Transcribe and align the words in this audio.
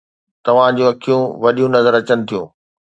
توهان 0.45 0.71
جون 0.77 0.87
اکيون 0.91 1.21
وڏيون 1.43 1.69
نظر 1.77 1.93
اچن 1.99 2.19
ٿيون. 2.27 2.45